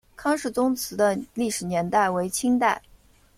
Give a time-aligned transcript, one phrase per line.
[0.15, 2.81] 康氏宗祠的历史年代为清代。